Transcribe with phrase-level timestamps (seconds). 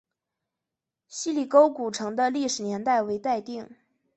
[1.07, 3.69] 希里沟古城的历史年代为待定。